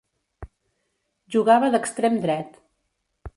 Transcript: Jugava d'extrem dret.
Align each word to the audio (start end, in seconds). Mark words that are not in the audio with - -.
Jugava 1.35 1.69
d'extrem 1.75 2.17
dret. 2.25 2.59